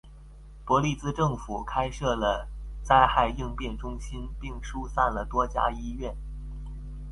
[0.65, 2.47] 伯利兹政府开设了
[2.81, 6.17] 灾害应变中心并疏散了多家医院。